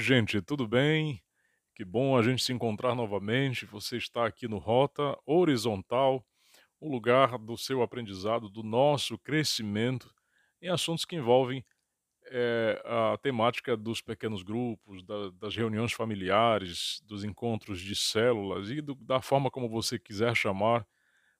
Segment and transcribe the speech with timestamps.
[0.00, 1.22] gente, tudo bem?
[1.74, 3.66] Que bom a gente se encontrar novamente.
[3.66, 6.24] Você está aqui no Rota Horizontal,
[6.80, 10.12] o lugar do seu aprendizado, do nosso crescimento
[10.62, 11.64] em assuntos que envolvem
[12.32, 18.80] eh, a temática dos pequenos grupos, da- das reuniões familiares, dos encontros de células e
[18.80, 20.86] do- da forma como você quiser chamar,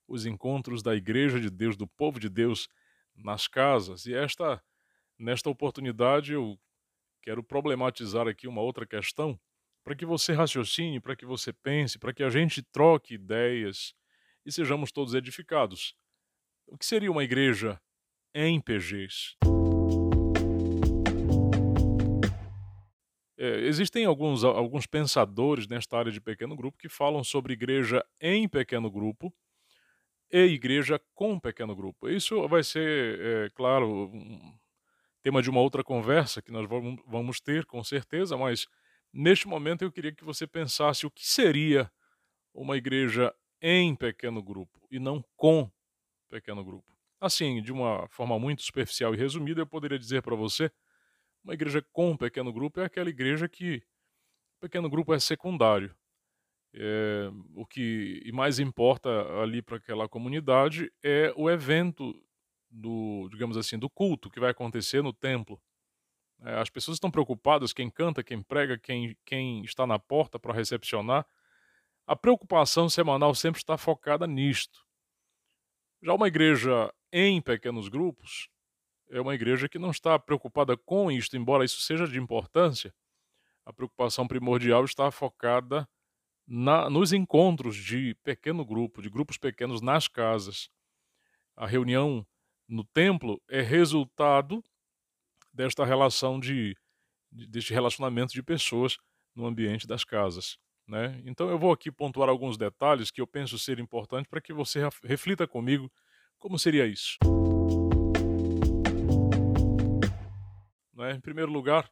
[0.08, 2.68] os encontros da Igreja de Deus, do povo de Deus
[3.14, 4.07] nas casas.
[4.07, 4.63] E esta,
[5.18, 6.58] nesta oportunidade, eu
[7.22, 9.38] quero problematizar aqui uma outra questão
[9.84, 13.94] para que você raciocine, para que você pense, para que a gente troque ideias
[14.44, 15.94] e sejamos todos edificados.
[16.66, 17.80] O que seria uma igreja
[18.34, 19.36] em PGs?
[23.43, 28.46] É, existem alguns, alguns pensadores nesta área de pequeno grupo que falam sobre igreja em
[28.46, 29.34] pequeno grupo
[30.30, 32.08] e igreja com pequeno grupo.
[32.08, 34.12] Isso vai ser, é, claro,
[35.22, 36.66] tema de uma outra conversa que nós
[37.06, 38.66] vamos ter, com certeza, mas
[39.12, 41.90] neste momento eu queria que você pensasse o que seria
[42.54, 45.70] uma igreja em pequeno grupo e não com
[46.28, 46.90] pequeno grupo.
[47.20, 50.70] Assim, de uma forma muito superficial e resumida, eu poderia dizer para você,
[51.44, 53.82] uma igreja com pequeno grupo é aquela igreja que
[54.56, 55.94] o pequeno grupo é secundário.
[56.72, 59.10] É, o que mais importa
[59.42, 62.14] ali para aquela comunidade é o evento
[62.70, 65.60] do, digamos assim, do culto que vai acontecer no templo.
[66.42, 70.54] É, as pessoas estão preocupadas, quem canta, quem prega, quem, quem está na porta para
[70.54, 71.27] recepcionar.
[72.06, 74.86] A preocupação semanal sempre está focada nisto.
[76.02, 78.48] Já uma igreja em pequenos grupos
[79.10, 82.94] é uma igreja que não está preocupada com isto, embora isso seja de importância.
[83.66, 85.88] A preocupação primordial está focada
[86.46, 90.70] na, nos encontros de pequeno grupo, de grupos pequenos nas casas.
[91.56, 92.27] A reunião
[92.70, 94.62] no templo é resultado
[95.52, 96.77] desta relação de,
[97.30, 98.96] de deste relacionamento de pessoas
[99.34, 100.56] no ambiente das casas.
[100.86, 101.20] Né?
[101.24, 104.80] Então eu vou aqui pontuar alguns detalhes que eu penso ser importantes para que você
[105.02, 105.90] reflita comigo
[106.39, 107.18] como seria isso.
[110.95, 111.12] Né?
[111.12, 111.90] Em primeiro lugar,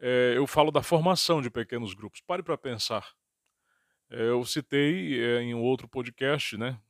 [0.00, 2.20] é, eu falo da formação de pequenos grupos.
[2.20, 3.08] Pare para pensar.
[4.10, 6.80] É, eu citei é, em um outro podcast, né,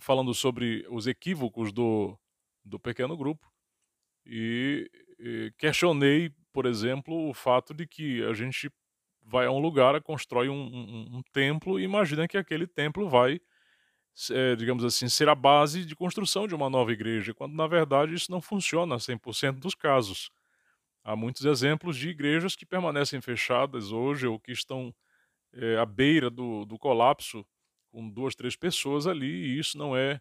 [0.00, 2.18] falando sobre os equívocos do,
[2.64, 3.50] do pequeno grupo
[4.26, 8.70] e, e questionei, por exemplo, o fato de que a gente
[9.24, 13.40] vai a um lugar, constrói um, um, um templo e imagina que aquele templo vai,
[14.30, 18.14] é, digamos assim, ser a base de construção de uma nova igreja, quando na verdade
[18.14, 20.30] isso não funciona 100% dos casos.
[21.04, 24.94] Há muitos exemplos de igrejas que permanecem fechadas hoje ou que estão
[25.54, 27.44] é, à beira do, do colapso
[27.92, 30.20] com duas, três pessoas ali, e isso não é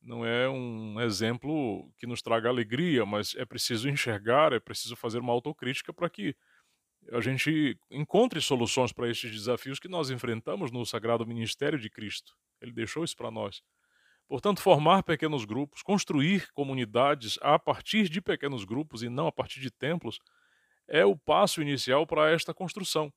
[0.00, 5.18] não é um exemplo que nos traga alegria, mas é preciso enxergar, é preciso fazer
[5.18, 6.36] uma autocrítica para que
[7.10, 12.34] a gente encontre soluções para estes desafios que nós enfrentamos no sagrado ministério de Cristo.
[12.60, 13.60] Ele deixou isso para nós.
[14.28, 19.60] Portanto, formar pequenos grupos, construir comunidades a partir de pequenos grupos e não a partir
[19.60, 20.18] de templos,
[20.86, 23.12] é o passo inicial para esta construção.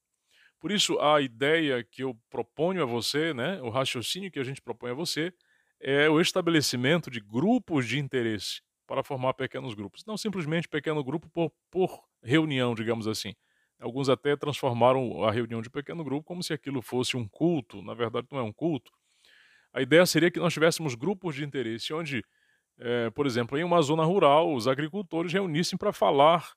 [0.61, 4.61] Por isso, a ideia que eu proponho a você, né, o raciocínio que a gente
[4.61, 5.33] propõe a você,
[5.79, 10.05] é o estabelecimento de grupos de interesse para formar pequenos grupos.
[10.05, 13.33] Não simplesmente pequeno grupo por, por reunião, digamos assim.
[13.79, 17.81] Alguns até transformaram a reunião de pequeno grupo como se aquilo fosse um culto.
[17.81, 18.91] Na verdade, não é um culto.
[19.73, 22.23] A ideia seria que nós tivéssemos grupos de interesse onde,
[22.77, 26.53] é, por exemplo, em uma zona rural, os agricultores reunissem para falar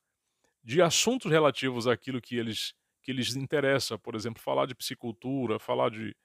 [0.63, 5.91] de assuntos relativos àquilo que eles que lhes interessa, por exemplo, falar de psicultura, falar
[5.91, 6.17] de,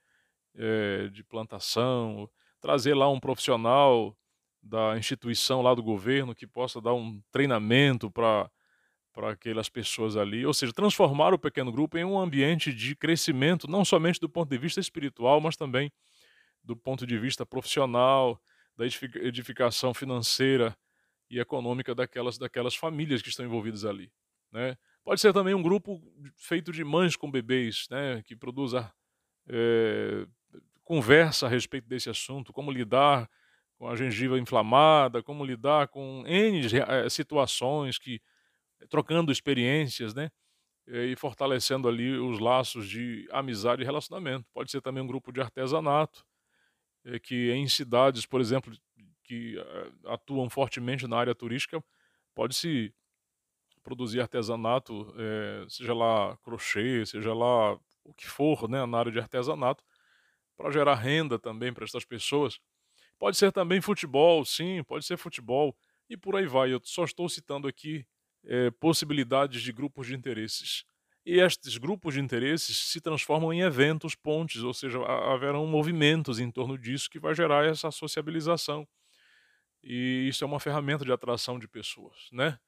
[0.56, 2.28] é, de plantação,
[2.60, 4.16] trazer lá um profissional
[4.62, 8.50] da instituição lá do governo que possa dar um treinamento para
[9.12, 13.68] para aquelas pessoas ali, ou seja, transformar o pequeno grupo em um ambiente de crescimento,
[13.68, 15.90] não somente do ponto de vista espiritual, mas também
[16.62, 18.40] do ponto de vista profissional,
[18.76, 20.76] da edificação financeira
[21.28, 24.12] e econômica daquelas, daquelas famílias que estão envolvidas ali.
[24.52, 24.76] Né?
[25.04, 26.00] Pode ser também um grupo
[26.36, 28.92] feito de mães com bebês, né, que produza
[29.48, 30.26] é,
[30.84, 33.30] conversa a respeito desse assunto, como lidar
[33.78, 38.20] com a gengiva inflamada, como lidar com N eh, situações que
[38.90, 40.30] trocando experiências, né?
[40.88, 44.46] E fortalecendo ali os laços de amizade e relacionamento.
[44.54, 46.24] Pode ser também um grupo de artesanato,
[47.04, 48.72] eh, que em cidades, por exemplo,
[49.24, 51.82] que eh, atuam fortemente na área turística,
[52.34, 52.94] pode-se
[53.82, 55.14] produzir artesanato,
[55.68, 57.74] seja lá crochê, seja lá
[58.04, 59.84] o que for, né, na área de artesanato,
[60.56, 62.58] para gerar renda também para essas pessoas.
[63.18, 65.76] Pode ser também futebol, sim, pode ser futebol
[66.08, 66.72] e por aí vai.
[66.72, 68.06] Eu só estou citando aqui
[68.44, 70.84] é, possibilidades de grupos de interesses.
[71.24, 76.50] E estes grupos de interesses se transformam em eventos, pontes, ou seja, haverão movimentos em
[76.50, 78.88] torno disso que vai gerar essa sociabilização.
[79.82, 82.58] E isso é uma ferramenta de atração de pessoas, né?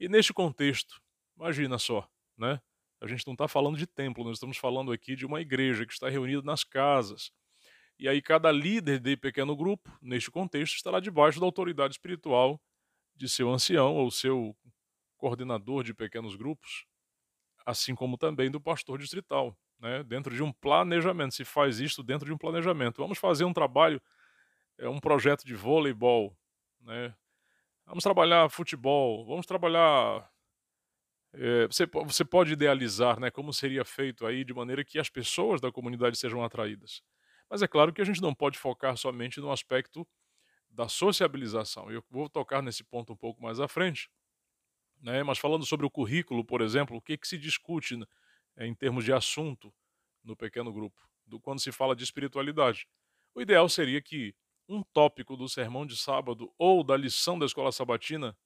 [0.00, 0.98] E neste contexto,
[1.36, 2.08] imagina só,
[2.38, 2.58] né?
[3.02, 5.92] A gente não está falando de templo, nós estamos falando aqui de uma igreja que
[5.92, 7.30] está reunida nas casas.
[7.98, 12.58] E aí cada líder de pequeno grupo, neste contexto, estará debaixo da autoridade espiritual
[13.14, 14.56] de seu ancião ou seu
[15.18, 16.86] coordenador de pequenos grupos,
[17.66, 20.02] assim como também do pastor distrital, né?
[20.02, 21.34] dentro de um planejamento.
[21.34, 23.02] Se faz isto dentro de um planejamento.
[23.02, 24.00] Vamos fazer um trabalho,
[24.78, 26.34] é um projeto de voleibol,
[26.80, 27.14] né?
[27.90, 30.30] Vamos trabalhar futebol, vamos trabalhar.
[31.32, 35.60] É, você, você pode idealizar né, como seria feito aí de maneira que as pessoas
[35.60, 37.02] da comunidade sejam atraídas.
[37.50, 40.06] Mas é claro que a gente não pode focar somente no aspecto
[40.70, 41.90] da sociabilização.
[41.90, 44.08] Eu vou tocar nesse ponto um pouco mais à frente.
[45.00, 45.24] Né?
[45.24, 48.06] Mas falando sobre o currículo, por exemplo, o que, que se discute né,
[48.60, 49.74] em termos de assunto
[50.22, 52.86] no pequeno grupo, do, quando se fala de espiritualidade?
[53.34, 54.32] O ideal seria que
[54.70, 58.36] um tópico do sermão de sábado ou da lição da escola sabatina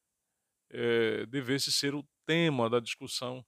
[0.71, 3.45] é, devesse ser o tema da discussão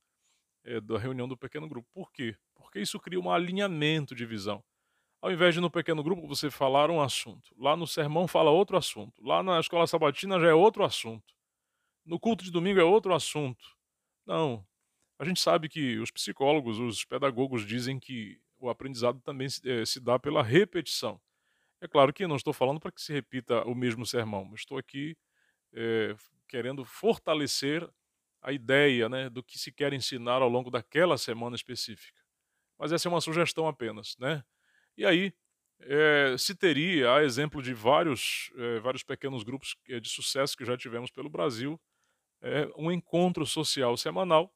[0.63, 1.89] é, da reunião do pequeno grupo.
[1.93, 2.37] Por quê?
[2.55, 4.63] Porque isso cria um alinhamento de visão.
[5.23, 8.77] Ao invés de no pequeno grupo você falar um assunto, lá no sermão fala outro
[8.77, 11.35] assunto, lá na escola sabatina já é outro assunto,
[12.05, 13.75] no culto de domingo é outro assunto.
[14.27, 14.65] Não.
[15.19, 19.85] A gente sabe que os psicólogos, os pedagogos dizem que o aprendizado também se, é,
[19.87, 21.19] se dá pela repetição.
[21.81, 25.17] É claro que não estou falando para que se repita o mesmo sermão, estou aqui
[25.75, 26.15] é,
[26.49, 27.89] querendo fortalecer
[28.41, 32.23] a ideia né, do que se quer ensinar ao longo daquela semana específica.
[32.79, 34.17] Mas essa é uma sugestão apenas.
[34.19, 34.43] Né?
[34.97, 35.35] E aí,
[35.81, 40.77] é, se teria, a exemplo de vários, é, vários pequenos grupos de sucesso que já
[40.77, 41.81] tivemos pelo Brasil,
[42.77, 44.55] um encontro social semanal.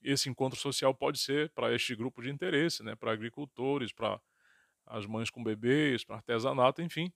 [0.00, 4.18] Esse encontro social pode ser para este grupo de interesse, né, para agricultores, para
[4.86, 7.12] as mães com bebês, para artesanato, enfim.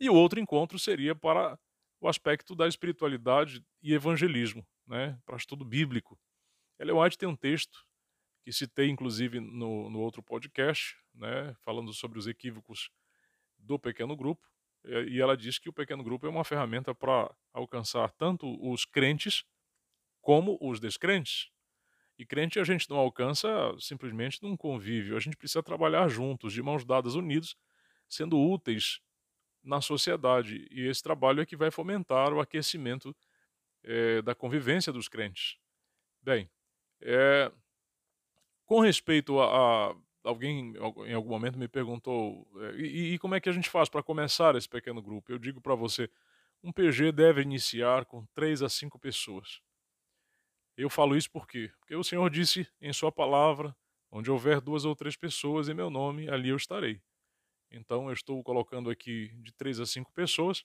[0.00, 1.58] E o outro encontro seria para
[2.00, 6.18] o aspecto da espiritualidade e evangelismo, né, para estudo bíblico.
[6.78, 7.86] Ellen White tem um texto
[8.42, 12.90] que citei inclusive no, no outro podcast, né, falando sobre os equívocos
[13.56, 14.44] do pequeno grupo,
[14.84, 19.44] e ela diz que o pequeno grupo é uma ferramenta para alcançar tanto os crentes
[20.20, 21.50] como os descrentes.
[22.22, 23.48] E crente a gente não alcança
[23.80, 27.56] simplesmente num convívio, a gente precisa trabalhar juntos, de mãos dadas, unidos,
[28.08, 29.00] sendo úteis
[29.60, 30.68] na sociedade.
[30.70, 33.12] E esse trabalho é que vai fomentar o aquecimento
[33.82, 35.56] é, da convivência dos crentes.
[36.22, 36.48] Bem,
[37.00, 37.50] é,
[38.64, 40.74] com respeito a, a, alguém
[41.04, 44.00] em algum momento me perguntou é, e, e como é que a gente faz para
[44.00, 45.32] começar esse pequeno grupo?
[45.32, 46.08] Eu digo para você,
[46.62, 49.60] um PG deve iniciar com três a cinco pessoas.
[50.76, 51.70] Eu falo isso por quê?
[51.80, 53.76] Porque o Senhor disse em Sua palavra:
[54.10, 57.00] onde houver duas ou três pessoas em meu nome, ali eu estarei.
[57.70, 60.64] Então eu estou colocando aqui de três a cinco pessoas.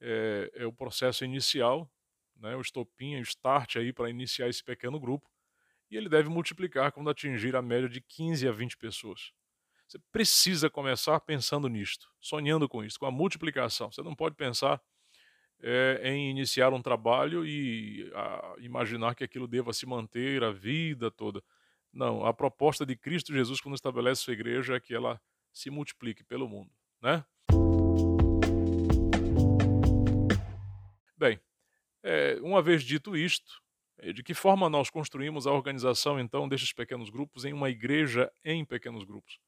[0.00, 1.90] É, é o processo inicial,
[2.36, 5.28] né, o estopim, o start aí para iniciar esse pequeno grupo.
[5.90, 9.32] E ele deve multiplicar quando atingir a média de 15 a 20 pessoas.
[9.86, 13.90] Você precisa começar pensando nisto, sonhando com isso, com a multiplicação.
[13.90, 14.80] Você não pode pensar
[15.62, 21.10] é, em iniciar um trabalho e a, imaginar que aquilo deva se manter a vida
[21.10, 21.42] toda.
[21.92, 25.20] Não, a proposta de Cristo Jesus quando estabelece sua igreja é que ela
[25.52, 27.24] se multiplique pelo mundo, né?
[31.16, 31.40] Bem,
[32.02, 33.60] é, uma vez dito isto,
[33.98, 38.30] é, de que forma nós construímos a organização então destes pequenos grupos em uma igreja
[38.44, 39.40] em pequenos grupos?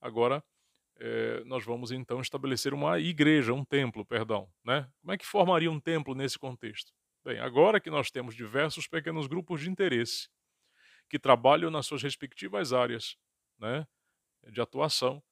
[0.00, 0.42] Agora,
[0.98, 4.50] é, nós vamos então estabelecer uma igreja, um templo, perdão.
[4.64, 4.88] Né?
[5.00, 6.92] Como é que formaria um templo nesse contexto?
[7.24, 10.28] Bem, agora que nós temos diversos pequenos grupos de interesse
[11.08, 13.16] que trabalham nas suas respectivas áreas
[13.58, 13.86] né,
[14.50, 15.22] de atuação,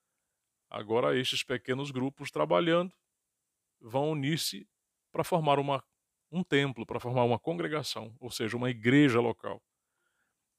[0.70, 2.92] agora estes pequenos grupos trabalhando
[3.80, 4.68] vão unir-se
[5.12, 5.84] para formar uma,
[6.30, 9.62] um templo, para formar uma congregação, ou seja, uma igreja local.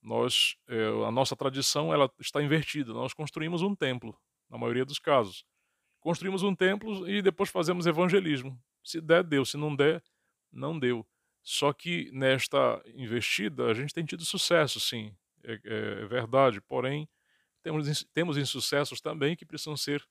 [0.02, 2.94] Nós, é, a nossa tradição ela está invertida.
[2.94, 4.18] Nós construímos um templo,
[4.50, 5.46] na maioria dos casos.
[6.00, 8.60] Construímos um templo e depois fazemos evangelismo.
[8.84, 9.44] Se der, deu.
[9.44, 10.04] Se não der,
[10.52, 11.06] não deu.
[11.44, 16.62] Só que nesta investida a gente tem tido sucesso, sim, é, é, é verdade.
[16.62, 17.08] Porém,
[17.64, 20.06] temos, temos insucessos também que precisam ser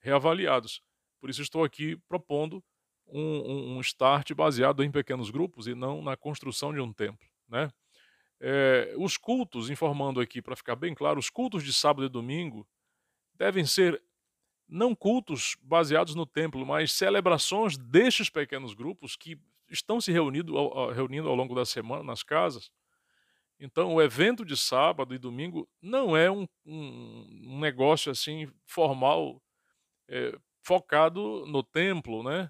[0.00, 0.82] reavaliados.
[1.20, 2.62] Por isso estou aqui propondo
[3.06, 7.26] um, um, start baseado em pequenos grupos e não na construção de um templo.
[7.48, 7.70] Né?
[8.40, 12.66] É, os cultos, informando aqui para ficar bem claro, os cultos de sábado e domingo
[13.42, 14.00] devem ser
[14.68, 19.36] não cultos baseados no templo, mas celebrações destes pequenos grupos que
[19.68, 20.54] estão se reunindo,
[20.92, 22.70] reunindo ao longo da semana nas casas.
[23.58, 29.42] Então, o evento de sábado e domingo não é um, um, negócio assim formal,
[30.08, 32.48] é, focado no templo, né?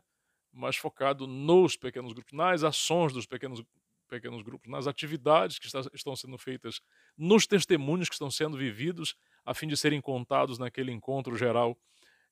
[0.53, 3.63] mas focado nos pequenos grupos, nas ações dos pequenos,
[4.09, 6.83] pequenos grupos, nas atividades que está, estão sendo feitas,
[7.17, 11.77] nos testemunhos que estão sendo vividos, a fim de serem contados naquele encontro geral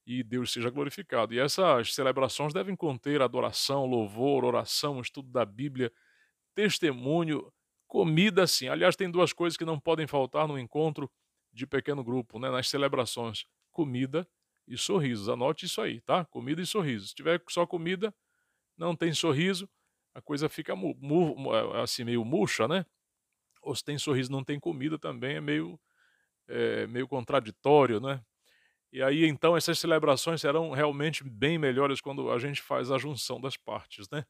[0.06, 1.34] e Deus seja glorificado.
[1.34, 5.92] E essas celebrações devem conter adoração, louvor, oração, estudo da Bíblia,
[6.54, 7.52] testemunho,
[7.86, 8.68] comida, sim.
[8.68, 11.10] Aliás, tem duas coisas que não podem faltar no encontro
[11.52, 12.50] de pequeno grupo, né?
[12.50, 14.26] nas celebrações: comida
[14.66, 15.28] e sorrisos.
[15.28, 16.24] Anote isso aí, tá?
[16.24, 17.10] Comida e sorrisos.
[17.10, 18.14] Se tiver só comida,
[18.76, 19.68] não tem sorriso,
[20.14, 22.84] a coisa fica mu, mu, assim meio murcha, né?
[23.62, 25.78] Ou se tem sorriso não tem comida também é meio
[26.50, 28.20] é, meio contraditório, né?
[28.92, 33.40] E aí então essas celebrações serão realmente bem melhores quando a gente faz a junção
[33.40, 34.24] das partes, né?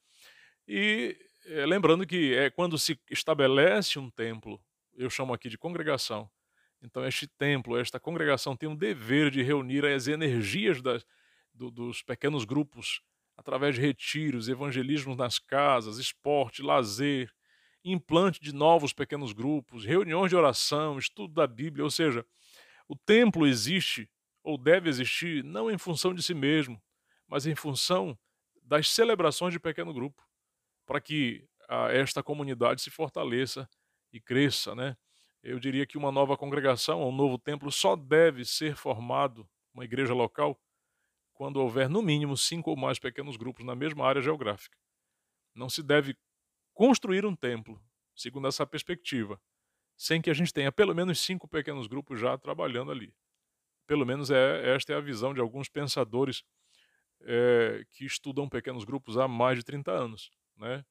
[0.69, 4.61] E é, lembrando que é quando se estabelece um templo,
[4.95, 6.31] eu chamo aqui de congregação.
[6.83, 11.07] Então este templo, esta congregação tem um dever de reunir as energias das,
[11.55, 13.03] do, dos pequenos grupos
[13.37, 17.33] através de retiros, evangelismos nas casas, esporte, lazer,
[17.85, 22.25] implante de novos pequenos grupos, reuniões de oração, estudo da Bíblia, ou seja,
[22.89, 24.11] o templo existe
[24.43, 26.81] ou deve existir não em função de si mesmo,
[27.27, 28.19] mas em função
[28.63, 30.27] das celebrações de pequeno grupo,
[30.87, 33.69] para que a, ah, esta comunidade se fortaleça
[34.13, 34.97] e cresça, né?
[35.43, 40.13] Eu diria que uma nova congregação, um novo templo só deve ser formado, uma igreja
[40.13, 40.61] local,
[41.33, 44.77] quando houver no mínimo cinco ou mais pequenos grupos na mesma área geográfica.
[45.55, 46.15] Não se deve
[46.81, 47.79] construir um templo,
[48.17, 49.39] segundo essa perspectiva,
[49.99, 53.15] sem que a gente tenha pelo menos cinco pequenos grupos já trabalhando ali.
[53.87, 56.43] Pelo menos é, esta é a visão de alguns pensadores
[57.21, 60.31] é, que estudam pequenos grupos há mais de 30 anos.
[60.57, 60.83] Né?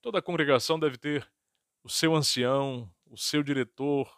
[0.00, 1.30] Toda congregação deve ter
[1.82, 4.10] o seu ancião, o seu diretor,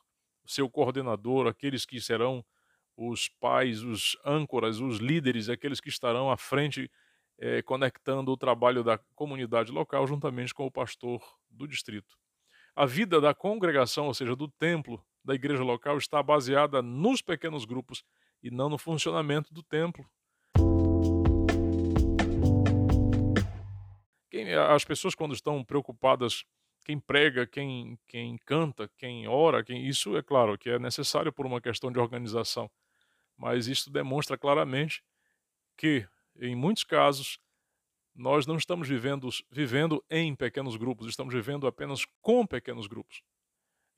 [0.45, 2.47] o seu coordenador, aqueles que serão
[2.97, 6.89] os pais, os âncoras, os líderes, aqueles que estarão à frente,
[7.39, 12.17] é, conectando o trabalho da comunidade local juntamente com o pastor do distrito.
[12.75, 17.65] A vida da congregação, ou seja, do templo, da igreja local, está baseada nos pequenos
[17.65, 18.05] grupos
[18.43, 20.05] e não no funcionamento do templo.
[24.31, 26.45] Quem, as pessoas, quando estão preocupadas,
[26.85, 31.47] quem prega, quem, quem canta, quem ora, quem, isso é claro que é necessário por
[31.47, 32.71] uma questão de organização,
[33.37, 35.03] mas isso demonstra claramente
[35.77, 36.07] que,
[36.41, 37.39] em muitos casos,
[38.15, 43.23] nós não estamos vivendo, vivendo em pequenos grupos, estamos vivendo apenas com pequenos grupos.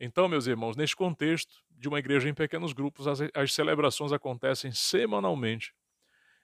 [0.01, 4.73] Então, meus irmãos, neste contexto de uma igreja em pequenos grupos, as, as celebrações acontecem
[4.73, 5.75] semanalmente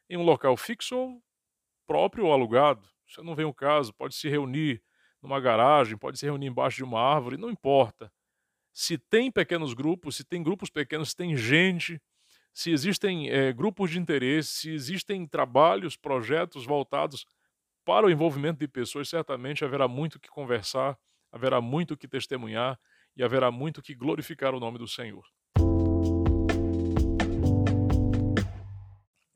[0.08, 1.22] em um local fixo ou
[1.86, 2.88] próprio ou alugado.
[3.06, 4.82] Isso não vem o caso, pode se reunir
[5.22, 8.12] numa garagem, pode se reunir embaixo de uma árvore, não importa.
[8.72, 12.00] Se tem pequenos grupos, se tem grupos pequenos, se tem gente,
[12.54, 17.26] se existem é, grupos de interesse, se existem trabalhos, projetos voltados
[17.84, 20.96] para o envolvimento de pessoas, certamente haverá muito que conversar,
[21.32, 22.78] haverá muito que testemunhar,
[23.16, 25.25] e haverá muito que glorificar o nome do Senhor.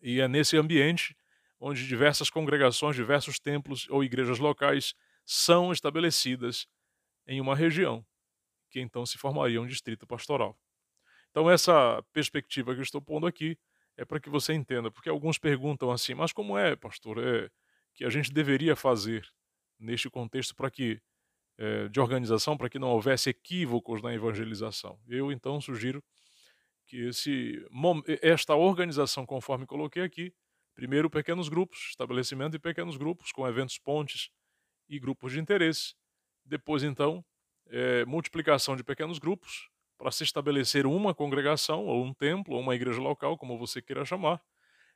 [0.01, 1.17] E é nesse ambiente
[1.61, 4.95] onde diversas congregações, diversos templos ou igrejas locais
[5.25, 6.67] são estabelecidas
[7.27, 8.07] em uma região,
[8.71, 10.57] que então se formaria um distrito pastoral.
[11.39, 13.57] Então, essa perspectiva que eu estou pondo aqui
[13.97, 17.49] é para que você entenda, porque alguns perguntam assim, mas como é, pastor, é
[17.95, 19.25] que a gente deveria fazer
[19.79, 21.01] neste contexto para que
[21.57, 24.99] é, de organização para que não houvesse equívocos na evangelização.
[25.07, 26.03] Eu então sugiro
[26.89, 27.65] que esse,
[28.21, 30.35] esta organização, conforme coloquei aqui,
[30.75, 34.29] primeiro pequenos grupos, estabelecimento de pequenos grupos com eventos pontes
[34.89, 35.95] e grupos de interesse.
[36.45, 37.25] Depois, então,
[37.69, 42.75] é, multiplicação de pequenos grupos para se estabelecer uma congregação, ou um templo, ou uma
[42.75, 44.41] igreja local, como você queira chamar.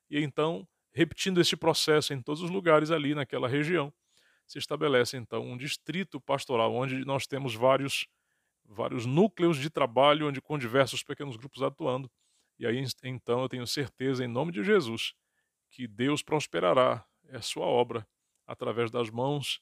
[0.08, 3.92] E então, repetindo este processo em todos os lugares ali naquela região,
[4.46, 8.06] se estabelece então um distrito pastoral onde nós temos vários
[8.64, 12.10] vários núcleos de trabalho onde com diversos pequenos grupos atuando.
[12.58, 15.14] E aí então eu tenho certeza em nome de Jesus
[15.70, 18.06] que Deus prosperará a sua obra
[18.46, 19.60] através das mãos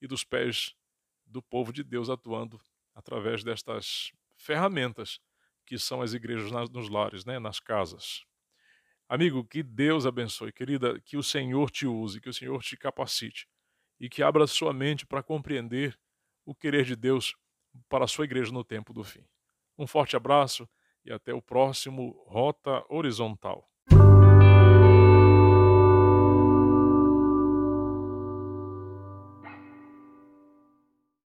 [0.00, 0.74] e dos pés
[1.26, 2.60] do povo de Deus atuando
[2.94, 5.20] através destas ferramentas
[5.66, 8.24] que são as igrejas nas, nos lares, né, nas casas.
[9.08, 13.48] Amigo, que Deus abençoe, querida, que o Senhor te use, que o Senhor te capacite
[13.98, 15.98] e que abra sua mente para compreender
[16.44, 17.34] o querer de Deus
[17.88, 19.24] para a sua igreja no tempo do fim.
[19.78, 20.68] Um forte abraço
[21.04, 23.68] e até o próximo Rota Horizontal.